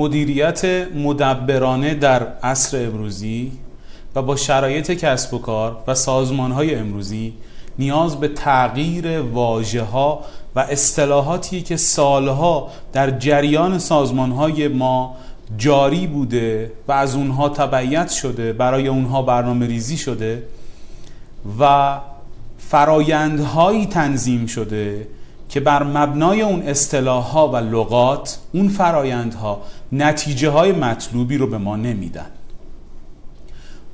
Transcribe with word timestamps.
مدیریت 0.00 0.64
مدبرانه 0.94 1.94
در 1.94 2.26
عصر 2.42 2.86
امروزی 2.86 3.52
و 4.14 4.22
با 4.22 4.36
شرایط 4.36 4.90
کسب 4.90 5.34
و 5.34 5.38
کار 5.38 5.76
و 5.86 5.94
سازمان 5.94 6.52
های 6.52 6.74
امروزی 6.74 7.34
نیاز 7.78 8.20
به 8.20 8.28
تغییر 8.28 9.20
واجه 9.20 9.82
ها 9.82 10.24
و 10.56 10.60
اصطلاحاتی 10.60 11.62
که 11.62 11.76
سالها 11.76 12.70
در 12.92 13.10
جریان 13.10 13.78
سازمان 13.78 14.32
های 14.32 14.68
ما 14.68 15.16
جاری 15.58 16.06
بوده 16.06 16.72
و 16.88 16.92
از 16.92 17.14
اونها 17.14 17.48
تبعیت 17.48 18.10
شده 18.10 18.52
برای 18.52 18.88
اونها 18.88 19.22
برنامه 19.22 19.66
ریزی 19.66 19.96
شده 19.96 20.42
و 21.60 21.98
فرایندهایی 22.58 23.86
تنظیم 23.86 24.46
شده 24.46 25.06
که 25.50 25.60
بر 25.60 25.82
مبنای 25.82 26.40
اون 26.40 26.62
اصطلاح 26.62 27.24
ها 27.24 27.48
و 27.48 27.56
لغات 27.56 28.38
اون 28.52 28.68
فرایندها 28.68 29.62
نتیجه 29.92 30.50
های 30.50 30.72
مطلوبی 30.72 31.36
رو 31.36 31.46
به 31.46 31.58
ما 31.58 31.76
نمیدن. 31.76 32.26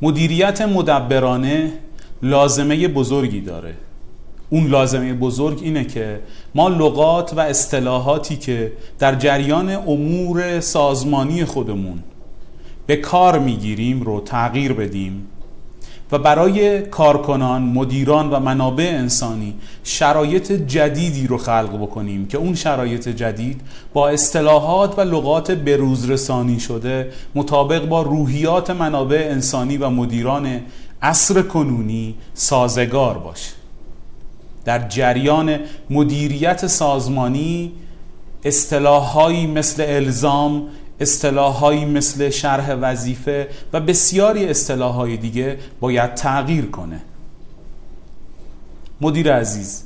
مدیریت 0.02 0.62
مدبرانه 0.62 1.72
لازمه 2.22 2.88
بزرگی 2.88 3.40
داره. 3.40 3.74
اون 4.50 4.66
لازمه 4.66 5.14
بزرگ 5.14 5.60
اینه 5.62 5.84
که 5.84 6.20
ما 6.54 6.68
لغات 6.68 7.32
و 7.36 7.40
اصطلاحاتی 7.40 8.36
که 8.36 8.72
در 8.98 9.14
جریان 9.14 9.70
امور 9.70 10.60
سازمانی 10.60 11.44
خودمون 11.44 12.02
به 12.86 12.96
کار 12.96 13.38
می‌گیریم 13.38 14.02
رو 14.02 14.20
تغییر 14.20 14.72
بدیم 14.72 15.26
و 16.12 16.18
برای 16.18 16.82
کارکنان، 16.82 17.62
مدیران 17.62 18.30
و 18.30 18.40
منابع 18.40 18.84
انسانی 18.84 19.54
شرایط 19.84 20.52
جدیدی 20.52 21.26
رو 21.26 21.38
خلق 21.38 21.82
بکنیم 21.82 22.26
که 22.26 22.38
اون 22.38 22.54
شرایط 22.54 23.08
جدید 23.08 23.60
با 23.92 24.08
اصطلاحات 24.08 24.98
و 24.98 25.00
لغات 25.00 25.50
بروز 25.50 26.10
رسانی 26.10 26.60
شده 26.60 27.12
مطابق 27.34 27.88
با 27.88 28.02
روحیات 28.02 28.70
منابع 28.70 29.28
انسانی 29.30 29.76
و 29.76 29.90
مدیران 29.90 30.60
عصر 31.02 31.42
کنونی 31.42 32.14
سازگار 32.34 33.18
باشه. 33.18 33.50
در 34.64 34.88
جریان 34.88 35.58
مدیریت 35.90 36.66
سازمانی 36.66 37.72
اصطلاحهایی 38.44 39.46
مثل 39.46 39.84
الزام 39.86 40.62
اصطلاحهایی 41.00 41.84
مثل 41.84 42.30
شرح 42.30 42.74
وظیفه 42.80 43.48
و 43.72 43.80
بسیاری 43.80 44.48
اصطلاحهای 44.48 45.16
دیگه 45.16 45.58
باید 45.80 46.14
تغییر 46.14 46.66
کنه. 46.66 47.00
مدیر 49.00 49.32
عزیز 49.32 49.82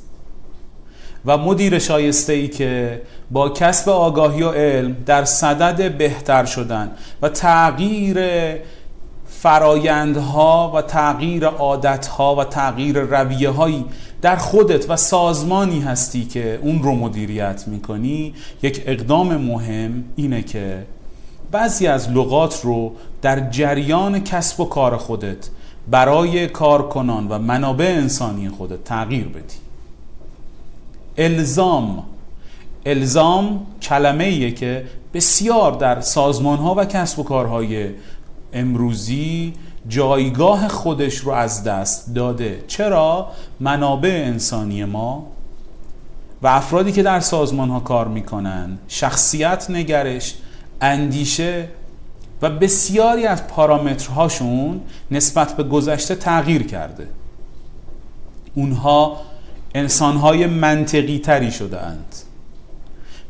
و 1.25 1.37
مدیر 1.37 1.79
شایسته 1.79 2.33
ای 2.33 2.47
که 2.47 3.01
با 3.31 3.49
کسب 3.49 3.89
آگاهی 3.89 4.43
و 4.43 4.49
علم 4.49 4.95
در 5.05 5.25
صدد 5.25 5.97
بهتر 5.97 6.45
شدن 6.45 6.91
و 7.21 7.29
تغییر 7.29 8.17
فرایندها 9.27 10.71
و 10.75 10.81
تغییر 10.81 11.45
عادتها 11.45 12.35
و 12.35 12.43
تغییر 12.43 12.99
رویه 12.99 13.49
هایی 13.49 13.85
در 14.21 14.35
خودت 14.35 14.89
و 14.89 14.95
سازمانی 14.95 15.79
هستی 15.79 16.25
که 16.25 16.59
اون 16.61 16.83
رو 16.83 16.91
مدیریت 16.91 17.63
می‌کنی 17.67 18.33
یک 18.63 18.83
اقدام 18.85 19.37
مهم 19.37 20.03
اینه 20.15 20.43
که 20.43 20.85
بعضی 21.51 21.87
از 21.87 22.09
لغات 22.09 22.61
رو 22.63 22.91
در 23.21 23.49
جریان 23.49 24.23
کسب 24.23 24.59
و 24.59 24.65
کار 24.65 24.97
خودت 24.97 25.49
برای 25.87 26.47
کارکنان 26.47 27.27
و 27.27 27.39
منابع 27.39 27.85
انسانی 27.85 28.49
خودت 28.49 28.83
تغییر 28.83 29.27
بدی. 29.27 29.55
الزام. 31.17 32.03
الزام 32.85 33.65
کلمه 33.81 34.23
ایه 34.23 34.51
که 34.51 34.85
بسیار 35.13 35.71
در 35.71 36.01
سازمان 36.01 36.57
ها 36.57 36.75
و 36.75 36.85
کسب 36.85 37.19
و 37.19 37.23
کارهای 37.23 37.89
امروزی 38.53 39.53
جایگاه 39.87 40.67
خودش 40.67 41.15
رو 41.15 41.31
از 41.31 41.63
دست 41.63 42.15
داده. 42.15 42.63
چرا؟ 42.67 43.27
منابع 43.59 44.23
انسانی 44.25 44.85
ما 44.85 45.27
و 46.41 46.47
افرادی 46.47 46.91
که 46.91 47.03
در 47.03 47.19
سازمان 47.19 47.69
ها 47.69 47.79
کار 47.79 48.07
می‌کنن 48.07 48.77
شخصیت 48.87 49.65
نگرش 49.69 50.35
اندیشه 50.81 51.67
و 52.41 52.49
بسیاری 52.49 53.25
از 53.25 53.47
پارامترهاشون 53.47 54.81
نسبت 55.11 55.57
به 55.57 55.63
گذشته 55.63 56.15
تغییر 56.15 56.63
کرده. 56.67 57.07
اونها 58.55 59.17
انسانهای 59.75 60.45
منطقی 60.45 61.19
تری 61.19 61.51
شده 61.51 61.81
اند 61.81 62.15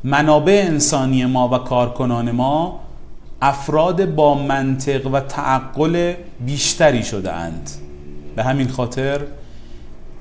منابع 0.04 0.64
انسانی 0.68 1.26
ما 1.26 1.50
و 1.50 1.58
کارکنان 1.58 2.32
ما 2.32 2.80
افراد 3.42 4.16
با 4.16 4.34
منطق 4.34 5.08
و 5.08 5.20
تعقل 5.20 6.14
بیشتری 6.46 7.04
شده 7.04 7.34
اند 7.34 7.70
به 8.36 8.44
همین 8.44 8.68
خاطر 8.68 9.22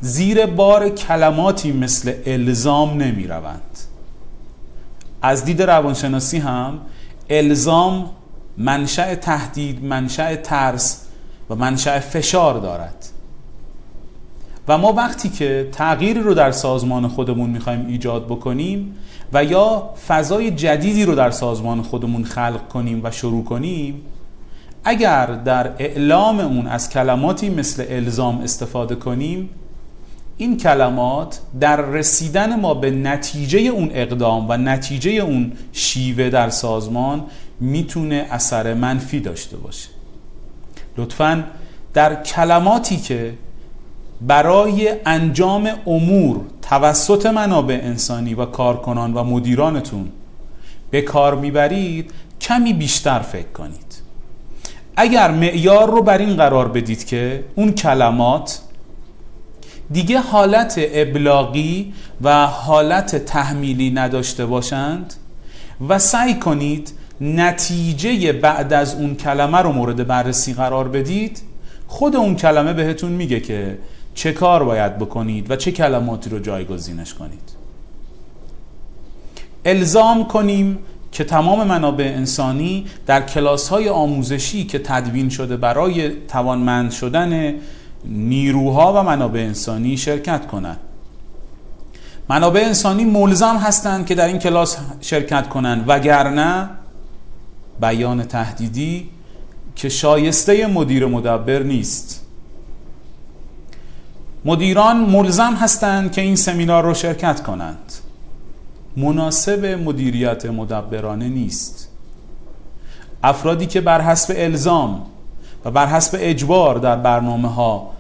زیر 0.01 0.47
بار 0.47 0.89
کلماتی 0.89 1.73
مثل 1.73 2.13
الزام 2.27 2.97
نمی 2.97 3.27
روند 3.27 3.79
از 5.23 5.45
دید 5.45 5.63
روانشناسی 5.63 6.39
هم 6.39 6.81
الزام 7.31 8.11
منشأ 8.59 9.15
تهدید 9.15 9.85
منشأ 9.85 10.37
ترس 10.37 11.07
و 11.51 11.55
منشأ 11.55 12.01
فشار 12.01 12.59
دارد. 12.59 13.07
و 14.69 14.79
ما 14.79 14.93
وقتی 14.93 15.29
که 15.29 15.69
تغییری 15.73 16.21
رو 16.21 16.35
در 16.35 16.53
سازمان 16.53 17.09
خودمون 17.09 17.51
می‌خوایم 17.51 17.87
ایجاد 17.87 18.27
بکنیم 18.27 18.95
و 19.33 19.45
یا 19.45 19.91
فضای 20.09 20.51
جدیدی 20.51 21.05
رو 21.05 21.15
در 21.15 21.31
سازمان 21.31 21.83
خودمون 21.83 22.25
خلق 22.25 22.69
کنیم 22.69 23.01
و 23.05 23.11
شروع 23.11 23.45
کنیم 23.45 24.03
اگر 24.85 25.27
در 25.27 25.73
اعلام 25.79 26.41
اون 26.41 26.67
از 26.67 26.91
کلماتی 26.91 27.49
مثل 27.49 27.85
الزام 27.89 28.41
استفاده 28.41 28.95
کنیم 28.95 29.51
این 30.41 30.57
کلمات 30.57 31.41
در 31.61 31.81
رسیدن 31.81 32.61
ما 32.61 32.75
به 32.75 32.91
نتیجه 32.91 33.59
اون 33.59 33.91
اقدام 33.95 34.47
و 34.49 34.57
نتیجه 34.57 35.11
اون 35.11 35.53
شیوه 35.73 36.31
در 36.31 36.51
سازمان 36.51 37.25
می‌تونه 37.61 38.27
اثر 38.31 38.75
منفی 38.75 39.21
داشته 39.21 39.57
باشه. 39.57 39.89
لطفا 40.97 41.45
در 41.95 42.23
کلماتی 42.23 42.97
که 42.97 43.35
برای 44.21 44.93
انجام 45.07 45.71
امور 45.87 46.41
توسط 46.63 47.27
منابع 47.27 47.81
انسانی 47.83 48.35
و 48.35 48.45
کارکنان 48.45 49.15
و 49.15 49.25
مدیرانتون 49.25 50.09
به 50.91 51.03
کار 51.03 51.35
می‌برید 51.35 52.13
کمی 52.41 52.73
بیشتر 52.73 53.19
فکر 53.19 53.53
کنید. 53.53 54.03
اگر 54.97 55.31
معیار 55.31 55.91
رو 55.91 56.03
بر 56.03 56.19
این 56.19 56.37
قرار 56.37 56.69
بدید 56.69 57.07
که 57.07 57.45
اون 57.55 57.73
کلمات 57.73 58.61
دیگه 59.93 60.19
حالت 60.19 60.75
ابلاغی 60.79 61.93
و 62.23 62.47
حالت 62.47 63.17
تحمیلی 63.17 63.91
نداشته 63.91 64.47
باشند 64.47 65.15
و 65.89 65.99
سعی 65.99 66.35
کنید 66.35 66.93
نتیجه 67.21 68.33
بعد 68.33 68.73
از 68.73 68.95
اون 68.95 69.15
کلمه 69.15 69.59
رو 69.59 69.73
مورد 69.73 70.07
بررسی 70.07 70.55
قرار 70.55 70.89
بدید. 70.89 71.43
خود 71.87 72.17
اون 72.17 72.37
کلمه 72.37 72.73
بهتون 72.73 73.13
میگه 73.13 73.41
که 73.41 73.79
چه 74.15 74.33
کار 74.33 74.65
باید 74.65 74.99
بکنید 74.99 75.51
و 75.51 75.57
چه 75.57 75.73
کلماتی 75.73 76.31
رو 76.31 76.39
جایگزینش 76.39 77.15
کنید. 77.15 77.51
الزام 79.65 80.25
کنیم 80.25 80.79
که 81.13 81.25
تمام 81.25 81.67
منابع 81.67 82.05
انسانی 82.05 82.87
در 83.07 83.23
کلاس 83.23 83.69
های 83.69 83.89
آموزشی 83.89 84.65
که 84.65 84.79
تدوین 84.79 85.29
شده 85.29 85.57
برای 85.57 86.11
توانمند 86.29 86.91
شدن 86.91 87.55
نیروها 88.05 88.93
و 88.93 89.03
منابع 89.03 89.41
انسانی 89.41 89.97
شرکت 89.97 90.47
کنند. 90.47 90.81
منابع 92.29 92.61
انسانی 92.61 93.05
ملزم 93.05 93.57
هستند 93.57 94.07
که 94.07 94.15
در 94.15 94.27
این 94.27 94.39
کلاس 94.39 94.77
شرکت 95.01 95.49
کنند 95.49 95.85
وگرنه 95.89 96.69
بیان 97.81 98.23
تهدیدی 98.23 99.09
که 99.77 99.89
شایسته 99.89 100.67
مدیر 100.67 101.07
مدبر 101.07 101.63
نیست. 101.63 102.27
مدیران 104.45 104.97
ملزم 104.97 105.55
هستند 105.55 106.13
که 106.13 106.21
این 106.21 106.37
سمینار 106.37 106.85
رو 106.85 106.95
شرکت 106.95 107.43
کنند. 107.43 107.93
مناسب 108.97 109.65
مدیریت 109.65 110.47
مدبرانه 110.47 111.29
نیست. 111.29 111.89
افرادی 113.23 113.67
که 113.67 113.81
بر 113.81 114.01
حسب 114.01 114.35
الزام 114.37 115.07
و 115.65 115.71
بر 115.71 115.87
حسب 115.87 116.19
اجبار 116.21 116.79
در 116.79 116.97
برنامه 116.97 117.49
ها 117.49 117.91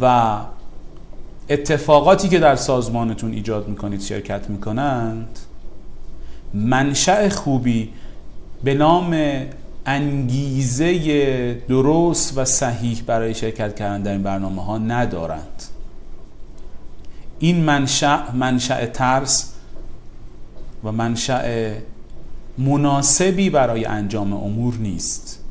و 0.00 0.36
اتفاقاتی 1.48 2.28
که 2.28 2.38
در 2.38 2.56
سازمانتون 2.56 3.32
ایجاد 3.32 3.68
می‌کنید 3.68 4.00
شرکت 4.00 4.50
می‌کنند 4.50 5.38
منشأ 6.54 7.28
خوبی 7.28 7.90
به 8.64 8.74
نام 8.74 9.16
انگیزه 9.86 11.54
درست 11.68 12.38
و 12.38 12.44
صحیح 12.44 13.02
برای 13.06 13.34
شرکت 13.34 13.76
کردن 13.76 14.02
در 14.02 14.12
این 14.12 14.22
برنامه 14.22 14.64
ها 14.64 14.78
ندارند. 14.78 15.62
این 17.38 17.64
منشأ 17.64 18.32
منشأ 18.32 18.86
ترس 18.86 19.52
و 20.84 20.92
منشأ 20.92 21.72
مناسبی 22.58 23.50
برای 23.50 23.84
انجام 23.84 24.32
امور 24.32 24.74
نیست. 24.74 25.43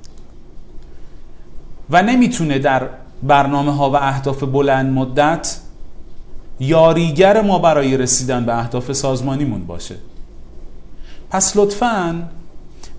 و 1.89 2.03
نمی‌تونه 2.03 2.59
در 2.59 2.89
برنامه 3.23 3.75
ها 3.75 3.89
و 3.89 3.95
اهداف 3.95 4.43
بلند 4.43 4.93
مدت 4.93 5.57
یاریگر 6.59 7.41
ما 7.41 7.59
برای 7.59 7.97
رسیدن 7.97 8.45
به 8.45 8.59
اهداف 8.59 8.91
سازمانیمون 8.91 9.65
باشه. 9.65 9.95
پس 11.29 11.57
لطفاً 11.57 12.29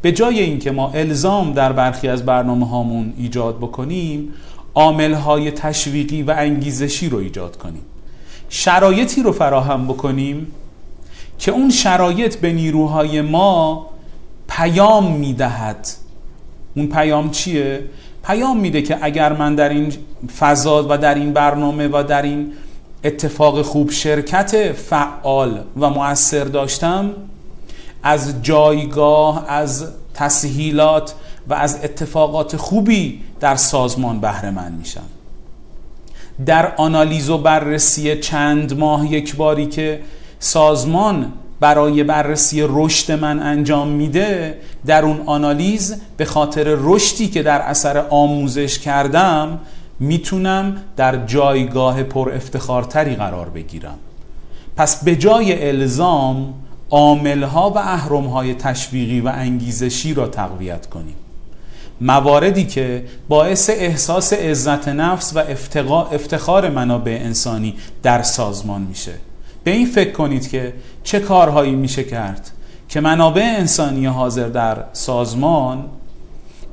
به 0.03 0.13
جای 0.13 0.41
اینکه 0.41 0.71
ما 0.71 0.91
الزام 0.91 1.53
در 1.53 1.73
برخی 1.73 2.09
از 2.09 2.27
برنامه 2.27 2.69
هامون 2.69 3.13
ایجاد 3.17 3.57
بکنیم 3.57 4.33
عامل 4.75 5.15
های 5.15 5.51
تشویقی 5.51 6.23
و 6.23 6.35
انگیزشی 6.39 7.09
رو 7.09 7.19
ایجاد 7.19 7.57
کنیم. 7.57 7.83
شرایطی 8.49 9.23
رو 9.23 9.33
فراهم 9.33 9.85
بکنیم 9.85 10.47
که 11.39 11.51
اون 11.51 11.71
شرایط 11.71 12.37
به 12.37 12.53
نیروهای 12.53 13.21
ما 13.21 13.87
پیام 14.49 15.13
می‌دهد. 15.13 15.89
اون 16.77 16.87
پیام 16.87 17.31
چیه؟ 17.31 17.83
پیام 18.27 18.61
میده 18.61 18.83
که 18.83 18.99
اگر 19.01 19.33
من 19.33 19.55
در 19.55 19.69
این 19.69 19.93
فضا 20.39 20.87
و 20.89 20.99
در 20.99 21.15
این 21.15 21.33
برنامه 21.33 21.89
و 21.89 22.05
در 22.09 22.23
این 22.23 22.53
اتفاق 23.05 23.63
خوب 23.63 23.91
شرکت 23.91 24.73
فعال 24.73 25.61
و 25.81 25.91
مؤثر 25.91 26.45
داشتم 26.45 27.11
از 28.03 28.43
جایگاه 28.43 29.45
از 29.49 29.87
تسهیلات 30.15 31.15
و 31.49 31.55
از 31.55 31.79
اتفاقات 31.85 32.57
خوبی 32.57 33.21
در 33.41 33.57
سازمان 33.57 34.21
بهره 34.21 34.51
من 34.51 34.73
میشم. 34.73 35.05
در 36.47 36.75
آنالیز 36.77 37.31
و 37.31 37.39
بررسی 37.39 38.17
چند 38.17 38.79
ماه 38.79 39.13
یک 39.13 39.37
باری 39.37 39.67
که 39.67 40.01
سازمان 40.39 41.33
برای 41.61 42.05
بررسی 42.05 42.67
رشد 42.69 43.13
من 43.13 43.43
انجام 43.43 43.89
میده 43.89 44.59
در 44.87 45.05
اون 45.05 45.21
آنالیز 45.27 45.97
به 46.17 46.25
خاطر 46.25 46.77
رشدی 46.81 47.29
که 47.29 47.43
در 47.43 47.61
اثر 47.61 47.99
آموزش 48.11 48.79
کردم 48.79 49.59
می‌تونم 50.01 50.77
در 50.97 51.27
جایگاه 51.27 52.03
پر 52.03 52.31
افتخارتری 52.31 53.15
قرار 53.15 53.49
بگیرم. 53.49 53.99
پس 54.77 55.05
به 55.05 55.17
جای 55.17 55.69
الزام 55.69 56.55
عاملها 56.91 57.71
و 57.71 57.79
اهرمهای 57.79 58.55
تشویقی 58.55 59.21
و 59.21 59.29
انگیزشی 59.29 60.15
را 60.15 60.29
تقویت 60.29 60.87
کنیم. 60.87 61.15
مواردی 62.01 62.67
که 62.67 63.05
باعث 63.29 63.71
احساس 63.71 64.33
عزت 64.33 64.89
نفس 64.89 65.37
و 65.37 65.39
افتخار 66.13 66.71
منابع 66.71 67.19
انسانی 67.23 67.75
در 68.03 68.23
سازمان 68.23 68.83
میشه. 68.83 69.13
به 69.65 69.71
این 69.71 69.87
فکر 69.87 70.13
کنید 70.13 70.49
که 70.49 70.75
چه 71.05 71.21
کارهایی 71.21 71.75
میشه 71.75 72.05
کرد 72.05 72.51
که 72.89 73.01
منابع 73.01 73.43
انسانی 73.43 74.07
حاضر 74.07 74.49
در 74.49 74.85
سازمان 74.93 75.85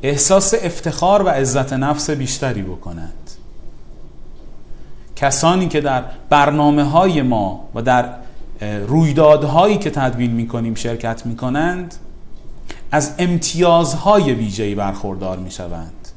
احساس 0.03 0.53
افتخار 0.53 1.23
و 1.23 1.29
عزت 1.29 1.73
نفس 1.73 2.09
بیشتری 2.09 2.61
بکنند. 2.61 3.13
کسانی 5.15 5.67
که 5.67 5.81
در 5.81 6.03
برنامه 6.29 6.83
های 6.83 7.21
ما 7.21 7.69
و 7.75 7.81
در 7.81 8.09
رویدادهایی 8.87 9.77
که 9.77 9.89
تدوین 9.89 10.31
می‌کنیم 10.31 10.75
شرکت 10.75 11.25
می‌کنند 11.25 11.95
از 12.91 13.15
امتیازهای 13.19 14.33
ویژه‌ای 14.33 14.75
برخوردار 14.75 15.37
می‌شوند. 15.37 16.07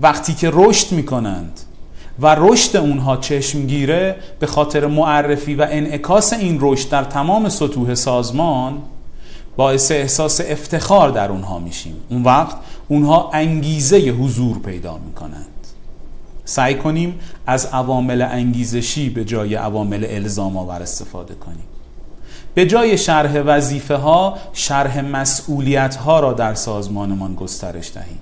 وقتی 0.00 0.34
که 0.34 0.50
رشد 0.52 0.92
می‌کنند 0.92 1.60
و 2.18 2.36
رشد 2.38 2.76
اونها 2.76 3.16
چشمگیره 3.16 4.16
به 4.38 4.46
خاطر 4.46 4.86
معرفی 4.86 5.54
و 5.54 5.66
انعکاس 5.70 6.32
این 6.32 6.58
رشد 6.60 6.88
در 6.88 7.04
تمام 7.04 7.48
سطوح 7.48 7.94
سازمان 7.94 8.78
باعث 9.56 9.90
احساس 9.90 10.40
افتخار 10.40 11.10
در 11.10 11.30
اونها 11.30 11.58
میشیم. 11.58 11.96
اون 12.08 12.22
وقت 12.22 12.56
اونها 12.88 13.30
انگیزه 13.32 13.96
حضور 13.96 14.58
پیدا 14.58 14.98
می‌کنند. 14.98 15.46
سعی 16.44 16.74
کنیم 16.74 17.20
از 17.46 17.66
عوامل 17.66 18.22
انگیزشی 18.22 19.10
به 19.10 19.24
جای 19.24 19.54
عوامل 19.54 20.06
الزام 20.08 20.56
آور 20.56 20.82
استفاده 20.82 21.34
کنیم. 21.34 21.64
به 22.54 22.66
جای 22.66 22.98
شرح 22.98 23.42
وظیفه 23.46 23.96
ها 23.96 24.38
شرح 24.52 25.00
مسئولیت 25.00 25.96
ها 25.96 26.20
را 26.20 26.32
در 26.32 26.54
سازمانمان 26.54 27.34
گسترش 27.34 27.92
دهیم. 27.94 28.18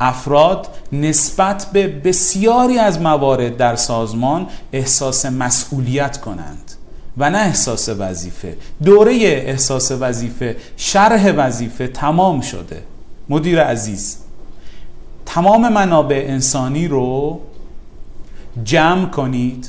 افراد 0.00 0.66
نسبت 0.92 1.66
به 1.72 1.88
بسیاری 1.88 2.78
از 2.78 3.00
موارد 3.00 3.56
در 3.56 3.76
سازمان 3.76 4.46
احساس 4.72 5.26
مسئولیت 5.26 6.20
کنند 6.20 6.72
و 7.18 7.30
نه 7.30 7.38
احساس 7.38 7.88
وظیفه. 7.88 8.56
دوره 8.84 9.12
احساس 9.22 9.92
وظیفه 9.92 10.56
شرح 10.76 11.32
وظیفه 11.36 11.88
تمام 11.88 12.40
شده. 12.40 12.82
مدیر 13.28 13.62
عزیز 13.62 14.16
تمام 15.26 15.72
منابع 15.72 16.24
انسانی 16.28 16.88
رو 16.88 17.40
جمع 18.64 19.06
کنید 19.06 19.68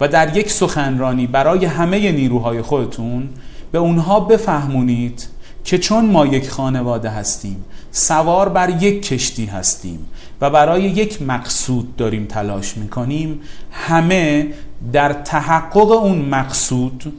و 0.00 0.08
در 0.08 0.36
یک 0.36 0.50
سخنرانی 0.50 1.26
برای 1.26 1.64
همه 1.64 2.12
نیروهای 2.12 2.62
خودتون 2.62 3.28
به 3.72 3.78
اونها 3.78 4.20
بفهمونید 4.20 5.26
که 5.64 5.78
چون 5.78 6.06
ما 6.06 6.26
یک 6.26 6.50
خانواده 6.50 7.10
هستیم 7.10 7.64
سوار 7.92 8.48
بر 8.48 8.82
یک 8.82 9.06
کشتی 9.06 9.46
هستیم 9.46 10.06
و 10.40 10.50
برای 10.50 10.82
یک 10.82 11.22
مقصود 11.22 11.96
داریم 11.96 12.26
تلاش 12.26 12.76
می‌کنیم. 12.76 13.40
همه 13.72 14.46
در 14.92 15.12
تحقق 15.12 15.90
اون 15.90 16.18
مقصود 16.18 17.12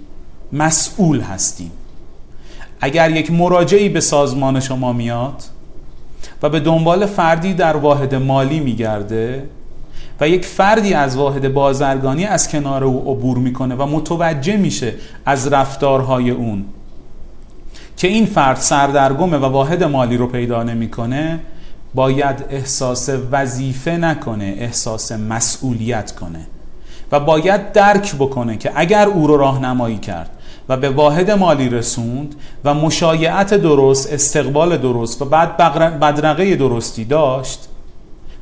مسئول 0.53 1.21
هستیم. 1.21 1.71
اگر 2.81 3.11
یک 3.11 3.31
مراجعی 3.31 3.89
به 3.89 4.01
سازمان 4.01 4.59
شما 4.59 4.93
میاد 4.93 5.43
و 6.41 6.49
به 6.49 6.59
دنبال 6.59 7.05
فردی 7.05 7.53
در 7.53 7.77
واحد 7.77 8.15
مالی 8.15 8.59
میگرده 8.59 9.49
و 10.21 10.29
یک 10.29 10.45
فردی 10.45 10.93
از 10.93 11.15
واحد 11.15 11.53
بازرگانی 11.53 12.25
از 12.25 12.49
کنار 12.49 12.83
او 12.83 13.11
عبور 13.11 13.37
می‌کنه 13.37 13.75
و 13.75 13.85
متوجه 13.85 14.57
میشه 14.57 14.93
از 15.25 15.47
رفتارهای 15.47 16.29
اون 16.29 16.65
که 18.03 18.09
این 18.09 18.25
فرد 18.25 18.57
سردرگمه 18.57 19.37
و 19.37 19.45
واحد 19.45 19.83
مالی 19.83 20.17
رو 20.17 20.27
پیدا 20.27 20.63
نمی‌کنه 20.63 21.39
باید 21.93 22.45
احساس 22.49 23.09
وظیفه 23.31 23.91
نکنه 23.91 24.55
احساس 24.57 25.11
مسئولیت 25.11 26.11
کنه 26.11 26.39
و 27.11 27.19
باید 27.19 27.71
درک 27.71 28.15
بکنه 28.15 28.57
که 28.57 28.71
اگر 28.75 29.07
او 29.07 29.27
رو 29.27 29.37
راهنمایی 29.37 29.97
کرد 29.97 30.29
و 30.69 30.77
به 30.77 30.89
واحد 30.89 31.31
مالی 31.31 31.69
رسوند 31.69 32.35
و 32.65 32.73
مشایعت 32.73 33.53
درست 33.53 34.13
استقبال 34.13 34.77
درست 34.77 35.21
و 35.21 35.25
بعد 35.25 35.57
بدرقه 35.99 36.55
درستی 36.55 37.05
داشت 37.05 37.59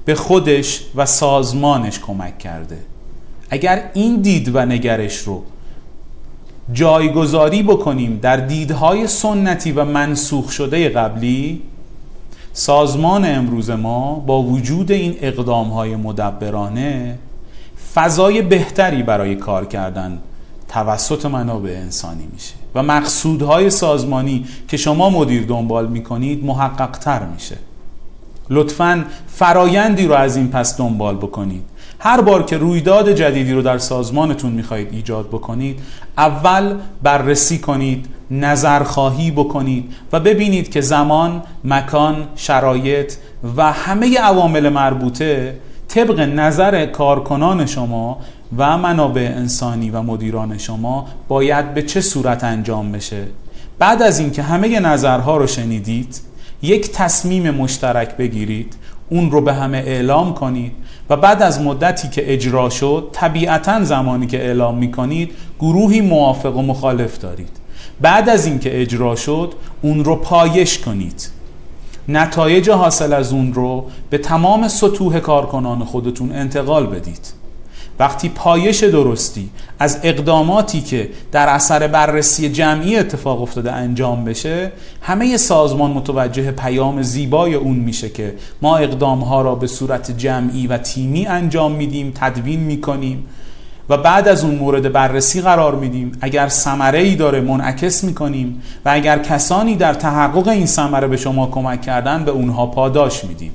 به 0.05 0.15
خودش 0.15 0.83
و 0.95 1.05
سازمانش 1.05 1.99
کمک 1.99 2.37
کرده. 2.37 2.77
اگر 3.49 3.83
این 3.93 4.21
دید 4.21 4.55
و 4.55 4.65
نگرش 4.65 5.17
رو 5.17 5.43
جایگذاری 6.73 7.63
بکنیم 7.63 8.19
در 8.21 8.37
دیدهای 8.37 9.07
سنتی 9.07 9.71
و 9.71 9.85
منسوخ 9.85 10.51
شده 10.51 10.89
قبلی 10.89 11.61
سازمان 12.53 13.25
امروز 13.25 13.69
ما 13.69 14.15
با 14.15 14.43
وجود 14.43 14.91
این 14.91 15.15
اقدامهای 15.21 15.95
مدبرانه 15.95 17.19
فضای 17.93 18.41
بهتری 18.41 19.03
برای 19.03 19.35
کار 19.35 19.65
کردن 19.65 20.19
توسط 20.67 21.25
منابع 21.25 21.71
انسانی 21.71 22.27
میشه 22.33 22.53
و 22.75 22.83
مقصودهای 22.83 23.69
سازمانی 23.69 24.45
که 24.67 24.77
شما 24.77 25.09
مدیر 25.09 25.45
دنبال 25.45 25.87
می‌کنید 25.87 26.45
محقق 26.45 26.97
تر 26.97 27.25
میشه. 27.25 27.57
لطفا 28.49 29.05
فرایندی 29.27 30.07
رو 30.07 30.13
از 30.13 30.35
این 30.37 30.47
پس 30.47 30.77
دنبال 30.77 31.15
بکنید. 31.15 31.63
هر 32.03 32.21
بار 32.21 32.43
که 32.43 32.57
رویداد 32.57 33.11
جدیدی 33.11 33.53
رو 33.53 33.61
در 33.61 33.77
سازمانتون 33.77 34.51
می‌خواهید 34.51 34.87
ایجاد 34.91 35.27
بکنید 35.27 35.79
اول 36.17 36.75
بررسی 37.03 37.57
کنید 37.59 38.05
نظرخواهی 38.31 39.31
بکنید 39.31 39.93
و 40.11 40.19
ببینید 40.19 40.71
که 40.71 40.81
زمان، 40.81 41.43
مکان، 41.63 42.27
شرایط 42.35 43.13
و 43.57 43.71
همه 43.71 44.17
عوامل 44.17 44.69
مربوطه 44.69 45.55
طبق 45.87 46.19
نظر 46.19 46.85
کارکنان 46.85 47.65
شما 47.65 48.19
و 48.57 48.77
منابع 48.77 49.31
انسانی 49.35 49.89
و 49.89 50.01
مدیران 50.01 50.57
شما 50.57 51.07
باید 51.27 51.73
به 51.73 51.81
چه 51.81 52.01
صورت 52.01 52.43
انجام 52.43 52.91
بشه. 52.91 53.23
بعد 53.79 54.01
از 54.01 54.19
اینکه 54.19 54.41
همه 54.41 54.79
نظرها 54.79 55.37
رو 55.37 55.47
شنیدید 55.47 56.21
یک 56.61 56.91
تصمیم 56.91 57.51
مشترک 57.51 58.17
بگیرید 58.17 58.75
اون 59.09 59.31
رو 59.31 59.41
به 59.41 59.53
همه 59.53 59.77
اعلام 59.77 60.33
کنید 60.33 60.71
و 61.11 61.17
بعد 61.17 61.41
از 61.41 61.61
مدتی 61.61 62.09
که 62.09 62.33
اجرا 62.33 62.69
شد 62.69 63.09
طبیعتا 63.11 63.83
زمانی 63.83 64.27
که 64.27 64.37
اعلام 64.37 64.77
می 64.77 64.91
کنید 64.91 65.31
گروهی 65.59 66.01
موافق 66.01 66.57
و 66.57 66.61
مخالف 66.61 67.17
دارید. 67.17 67.49
بعد 68.01 68.29
از 68.29 68.45
اینکه 68.45 68.81
اجرا 68.81 69.15
شد 69.15 69.53
اون 69.81 70.03
رو 70.03 70.15
پایش 70.15 70.79
کنید. 70.79 71.29
نتایج 72.07 72.69
حاصل 72.69 73.13
از 73.13 73.33
اون 73.33 73.53
رو 73.53 73.85
به 74.09 74.17
تمام 74.17 74.67
سطوح 74.67 75.19
کارکنان 75.19 75.83
خودتون 75.85 76.31
انتقال 76.31 76.85
بدید. 76.85 77.40
وقتی 78.01 78.29
پایش 78.29 78.83
درستی 78.83 79.49
از 79.79 79.99
اقداماتی 80.03 80.81
که 80.81 81.09
در 81.31 81.49
اثر 81.49 81.87
بررسی 81.87 82.49
جمعی 82.49 82.97
اتفاق 82.97 83.41
افتاده 83.41 83.71
انجام 83.71 84.25
بشه 84.25 84.71
همه 85.01 85.37
سازمان 85.37 85.91
متوجه 85.91 86.51
پیام 86.51 87.01
زیبای 87.01 87.53
اون 87.53 87.75
میشه 87.75 88.09
که 88.09 88.35
ما 88.61 88.77
اقدامها 88.77 89.41
را 89.41 89.55
به 89.55 89.67
صورت 89.67 90.17
جمعی 90.17 90.67
و 90.67 90.77
تیمی 90.77 91.27
انجام 91.27 91.71
میدیم 91.71 92.11
تدوین 92.15 92.59
می‌کنیم 92.59 93.25
و 93.89 93.97
بعد 93.97 94.27
از 94.27 94.43
اون 94.43 94.55
مورد 94.55 94.91
بررسی 94.91 95.41
قرار 95.41 95.75
میدیم. 95.75 96.11
اگر 96.21 96.47
ثمره 96.47 96.99
ای 96.99 97.15
داره 97.15 97.41
منعکس 97.41 98.03
می‌کنیم 98.03 98.61
و 98.85 98.89
اگر 98.93 99.19
کسانی 99.19 99.75
در 99.75 99.93
تحقق 99.93 100.47
این 100.47 100.65
ثمره 100.65 101.07
به 101.07 101.17
شما 101.17 101.47
کمک 101.47 101.81
کردن 101.81 102.25
به 102.25 102.31
اونها 102.31 102.65
پاداش 102.65 103.23
میدیم. 103.23 103.51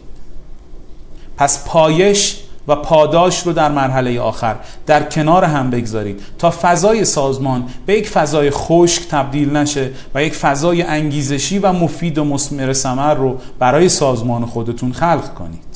پس 1.37 1.65
پایش 1.69 2.46
و 2.69 2.77
پاداش 2.77 3.47
رو 3.47 3.53
در 3.53 3.73
مرحله 3.73 4.21
آخر 4.21 4.57
در 4.87 5.03
کنار 5.03 5.45
هم 5.45 5.71
بگذارید 5.71 6.21
تا 6.39 6.55
فضای 6.63 7.05
سازمان 7.05 7.65
به 7.87 7.95
یک 7.95 8.09
فضای 8.09 8.51
خشک 8.51 9.09
تبدیل 9.09 9.57
نشه 9.57 9.91
و 10.15 10.25
یک 10.25 10.35
فضای 10.35 10.83
انگیزشی 10.83 11.59
و 11.59 11.73
مفید 11.73 12.19
و 12.19 12.25
مسمر 12.25 12.73
ثمر 12.73 13.15
رو 13.15 13.39
برای 13.59 13.89
سازمان 13.89 14.47
خودتون 14.47 14.93
خلق 14.93 15.35
کنید. 15.35 15.67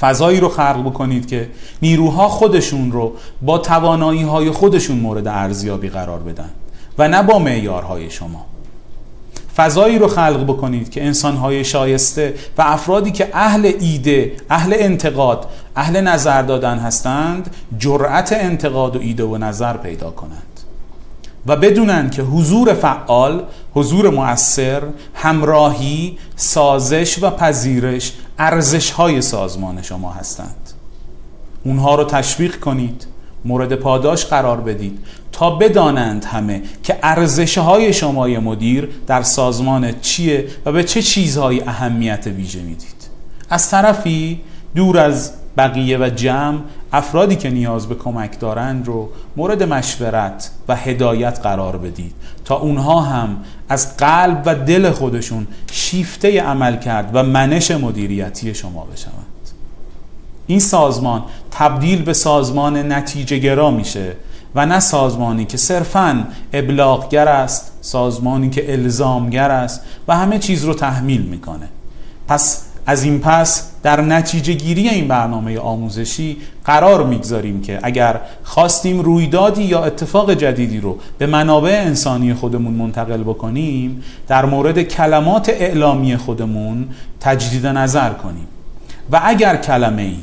فضایی 0.00 0.40
رو 0.40 0.48
خلق 0.48 0.82
بکنید 0.84 1.26
که 1.26 1.48
نیروها 1.82 2.28
خودشون 2.28 2.92
رو 2.92 3.12
با 3.42 3.58
توانایی 3.58 4.22
های 4.22 4.50
خودشون 4.50 4.98
مورد 4.98 5.28
ارزیابی 5.28 5.88
قرار 5.88 6.18
بدن 6.18 6.50
و 6.98 7.08
نه 7.08 7.22
با 7.22 7.38
معیارهای 7.38 8.10
شما. 8.10 8.46
فضایی 9.56 9.98
رو 9.98 10.08
خلق 10.08 10.44
بکنید 10.44 10.90
که 10.90 11.04
انسانهای 11.04 11.64
شایسته 11.64 12.34
و 12.58 12.62
افرادی 12.62 13.10
که 13.10 13.28
اهل 13.32 13.72
ایده 13.80 14.32
اهل 14.50 14.74
انتقاد 14.78 15.46
اهل 15.76 16.00
نظر 16.00 16.42
دادن 16.42 16.78
هستند 16.78 17.56
جرأت 17.78 18.32
انتقاد 18.32 18.96
و 18.96 18.98
ایده 18.98 19.24
و 19.24 19.38
نظر 19.38 19.76
پیدا 19.76 20.10
کنند. 20.10 20.42
و 21.46 21.56
بدونن 21.56 22.10
که 22.10 22.22
حضور 22.22 22.74
فعال 22.74 23.42
حضور 23.74 24.10
مؤثر 24.10 24.82
همراهی 25.14 26.18
سازش 26.36 27.22
و 27.22 27.30
پذیرش 27.30 28.12
ارزش 28.38 28.90
های 28.90 29.22
سازمان 29.22 29.82
شما 29.82 30.12
هستند. 30.12 30.70
اونها 31.64 31.94
رو 31.94 32.04
تشویق 32.04 32.60
کنید 32.60 33.06
مورد 33.44 33.74
پاداش 33.74 34.26
قرار 34.26 34.60
بدید 34.60 34.98
تا 35.36 35.50
بدانند 35.50 36.24
همه 36.24 36.62
که 36.82 36.98
ارزش 37.02 37.58
های 37.58 37.92
شمای 37.92 38.38
مدیر 38.38 38.88
در 39.06 39.22
سازمان 39.22 40.00
چیه 40.00 40.46
و 40.66 40.72
به 40.72 40.84
چه 40.84 41.02
چیزهایی 41.02 41.60
اهمیت 41.60 42.26
ویژه 42.26 42.62
می‌دید. 42.62 43.08
از 43.50 43.70
طرفی 43.70 44.40
دور 44.74 44.98
از 44.98 45.32
بقیه 45.56 45.98
و 45.98 46.10
جمع 46.16 46.58
افرادی 46.92 47.36
که 47.36 47.50
نیاز 47.50 47.88
به 47.88 47.94
کمک 47.94 48.40
دارند 48.40 48.86
رو 48.86 49.08
مورد 49.36 49.62
مشورت 49.62 50.50
و 50.68 50.76
هدایت 50.76 51.40
قرار 51.42 51.76
بدید 51.76 52.12
تا 52.44 52.56
اونها 52.56 53.00
هم 53.00 53.36
از 53.68 53.96
قلب 53.96 54.42
و 54.46 54.54
دل 54.54 54.90
خودشون 54.90 55.46
شیفته 55.72 56.40
عمل 56.42 56.76
کرد 56.76 57.10
و 57.12 57.22
منش 57.22 57.70
مدیریتی 57.70 58.54
شما 58.54 58.84
بشوند. 58.84 59.26
این 60.46 60.60
سازمان 60.60 61.22
تبدیل 61.50 62.02
به 62.02 62.12
سازمان 62.12 62.92
نتیجه 62.92 63.38
گرا 63.38 63.70
میشه 63.70 64.12
و 64.56 64.66
نه 64.66 64.80
سازمانی 64.80 65.44
که 65.44 65.56
صرفا 65.56 66.24
ابلاغگر 66.52 67.28
است 67.28 67.72
سازمانی 67.80 68.50
که 68.50 68.72
الزامگر 68.72 69.50
است 69.50 69.80
و 70.08 70.16
همه 70.16 70.38
چیز 70.38 70.64
رو 70.64 70.74
تحمیل 70.74 71.22
می‌کنه. 71.22 71.68
پس 72.28 72.62
از 72.86 73.02
این 73.02 73.20
پس 73.20 73.70
در 73.82 74.00
نتیجه 74.00 74.52
گیری 74.52 74.88
این 74.88 75.08
برنامه 75.08 75.58
آموزشی 75.58 76.36
قرار 76.64 77.04
می‌گذاریم 77.04 77.62
که 77.62 77.80
اگر 77.82 78.20
خواستیم 78.42 79.00
رویدادی 79.00 79.62
یا 79.62 79.84
اتفاق 79.84 80.34
جدیدی 80.34 80.80
رو 80.80 80.98
به 81.18 81.26
منابع 81.26 81.82
انسانی 81.86 82.34
خودمون 82.34 82.74
منتقل 82.74 83.22
بکنیم 83.22 84.02
در 84.28 84.44
مورد 84.44 84.82
کلمات 84.82 85.48
اعلامی 85.48 86.16
خودمون 86.16 86.88
تجدید 87.20 87.66
نظر 87.66 88.10
کنیم. 88.10 88.46
و 89.12 89.20
اگر 89.24 89.56
کلمه 89.56 90.02
ای 90.02 90.16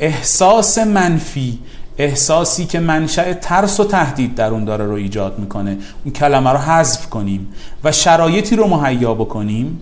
احساس 0.00 0.78
منفی 0.78 1.58
احساسی 1.98 2.64
که 2.66 2.80
منشأ 2.80 3.32
ترس 3.32 3.80
و 3.80 3.84
تهدید 3.84 4.34
در 4.34 4.50
اون 4.50 4.64
داره 4.64 4.86
رو 4.86 4.92
ایجاد 4.92 5.38
می‌کنه. 5.38 5.78
اون 6.04 6.12
کلمه 6.12 6.50
رو 6.50 6.58
حذف 6.58 7.10
کنیم 7.10 7.48
و 7.84 7.92
شرایطی 7.92 8.56
رو 8.56 8.66
مهیا 8.66 9.14
بکنیم 9.14 9.80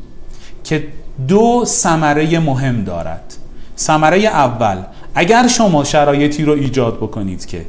که 0.65 0.87
دو 1.29 1.65
ثمره 1.65 2.39
مهم 2.39 2.85
دارد. 2.85 3.35
ثمره 3.79 4.19
اول 4.19 4.77
اگر 5.15 5.49
شما 5.49 5.85
شرایطی 5.85 6.45
رو 6.45 6.53
ایجاد 6.53 6.97
بکنید 6.97 7.47
که 7.47 7.67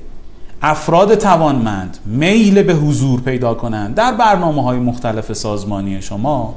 افراد 0.62 1.16
توانمند 1.16 1.98
میل 2.06 2.64
به 2.64 2.74
حضور 2.74 3.22
پیدا 3.22 3.54
کنند 3.54 3.96
در 3.96 4.12
برنامه 4.12 4.64
های 4.64 4.80
مختلف 4.80 5.34
سازمانی 5.34 6.02
شما 6.02 6.56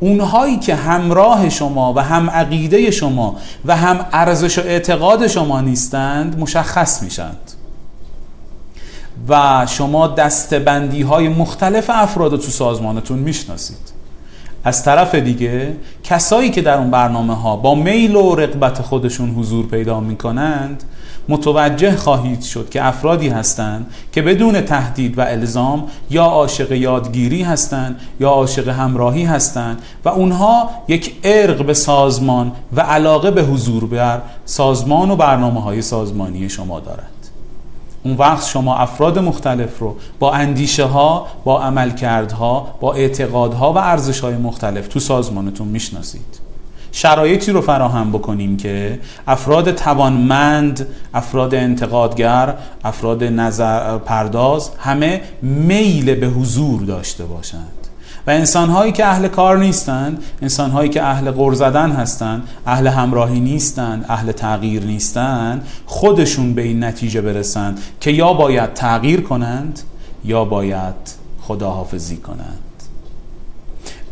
اونهایی 0.00 0.58
که 0.58 0.74
همراه 0.74 1.48
شما 1.48 1.92
و 1.96 1.98
هم 1.98 2.30
عقیده 2.30 2.90
شما 2.90 3.36
و 3.64 3.76
هم 3.76 4.06
ارزش 4.12 4.58
و 4.58 4.62
اعتقاد 4.62 5.26
شما 5.26 5.60
نیستند 5.60 6.38
مشخص 6.38 7.02
میشند. 7.02 7.50
و 9.28 9.66
شما 9.68 10.06
دستبندی 10.06 11.02
های 11.02 11.28
مختلف 11.28 11.90
افراد 11.90 12.30
تو 12.30 12.50
سازمانتون 12.50 13.18
می‌شناسید. 13.18 14.00
از 14.64 14.84
طرف 14.84 15.14
دیگه 15.14 15.76
کسایی 16.04 16.50
که 16.50 16.62
در 16.62 16.78
اون 16.78 16.90
برنامه 16.90 17.34
ها 17.34 17.56
با 17.56 17.74
میل 17.74 18.16
و 18.16 18.34
رقبت 18.34 18.82
خودشون 18.82 19.30
حضور 19.30 19.66
پیدا 19.66 20.00
می‌کنند 20.00 20.84
متوجه 21.28 21.96
خواهید 21.96 22.42
شد 22.42 22.68
که 22.70 22.86
افرادی 22.86 23.28
هستند 23.28 23.86
که 24.12 24.22
بدون 24.22 24.60
تهدید 24.60 25.18
و 25.18 25.20
الزام 25.20 25.84
یا 26.10 26.24
عاشق 26.24 26.72
یادگیری 26.72 27.42
هستند 27.42 28.00
یا 28.20 28.28
عاشق 28.28 28.68
همراهی 28.68 29.24
هستند 29.24 29.82
و 30.04 30.08
اونها 30.08 30.70
یک 30.88 31.14
ارق 31.24 31.64
به 31.64 31.74
سازمان 31.74 32.52
و 32.76 32.80
علاقه 32.80 33.30
به 33.30 33.42
حضور 33.42 33.86
بر 33.86 34.22
سازمان 34.44 35.10
و 35.10 35.16
برنامه 35.16 35.62
های 35.62 35.82
سازمانی 35.82 36.48
شما 36.48 36.80
دارد. 36.80 37.10
اون 38.02 38.16
وقت 38.16 38.46
شما 38.46 38.76
افراد 38.76 39.18
مختلف 39.18 39.78
رو 39.78 39.96
با 40.18 40.32
اندیشه 40.32 40.84
ها 40.84 41.26
با 41.44 41.62
عملکردها 41.62 42.66
با 42.80 42.94
اعتقادها 42.94 43.72
و 43.72 43.78
ارزش 43.78 44.20
های 44.20 44.36
مختلف 44.36 44.88
تو 44.88 45.00
سازمانتون 45.00 45.68
می‌شناسید. 45.68 46.49
شرایطی 46.92 47.52
رو 47.52 47.60
فراهم 47.60 48.10
بکنیم 48.10 48.56
که 48.56 49.00
افراد 49.26 49.74
توانمند 49.74 50.86
افراد 51.14 51.54
انتقادگر 51.54 52.54
افراد 52.84 53.24
نظر 53.24 53.98
پرداز 53.98 54.70
همه 54.78 55.22
میل 55.42 56.14
به 56.14 56.26
حضور 56.26 56.82
داشته 56.82 57.24
باشند. 57.24 57.80
و 58.26 58.30
انسانهایی 58.30 58.92
که 58.92 59.06
اهل 59.06 59.28
کار 59.28 59.58
نیستند 59.58 60.22
انسانهایی 60.42 60.90
که 60.90 61.02
اهل 61.02 61.30
غر 61.30 61.54
زدن 61.54 61.90
هستند 61.90 62.42
اهل 62.66 62.86
همراهی 62.86 63.40
نیستند 63.40 64.04
اهل 64.08 64.32
تغییر 64.32 64.84
نیستند 64.84 65.66
خودشون 65.86 66.54
به 66.54 66.62
این 66.62 66.84
نتیجه 66.84 67.20
برسند 67.20 67.78
که 68.00 68.10
یا 68.10 68.32
باید 68.32 68.74
تغییر 68.74 69.20
کنند 69.20 69.80
یا 70.24 70.44
باید 70.44 70.94
خداحافظی 71.42 72.16
کنند. 72.16 72.58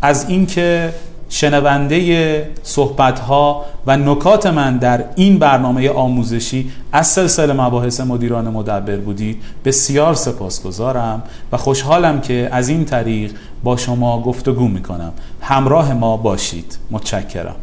از 0.02 0.28
اینکه 0.28 0.92
شنونده 1.28 2.50
صحبت 2.62 3.20
ها 3.20 3.64
و 3.86 3.96
نکات 3.96 4.46
من 4.46 4.76
در 4.76 5.04
این 5.16 5.38
برنامه 5.38 5.90
آموزشی 5.90 6.70
از 6.92 7.06
سلسله 7.06 7.52
مباحث 7.52 8.00
مدیران 8.00 8.48
مدبر 8.48 8.96
بودید. 8.96 9.42
بسیار 9.64 10.14
سپاسگزارم 10.14 11.22
و 11.52 11.56
خوشحالم 11.56 12.20
که 12.20 12.48
از 12.52 12.68
این 12.68 12.84
طریق 12.84 13.32
با 13.64 13.76
شما 13.76 14.22
گفتگو 14.22 14.68
می‌کنم. 14.68 15.12
همراه 15.40 15.92
ما 15.94 16.16
باشید. 16.16 16.78
متشکرم. 16.90 17.56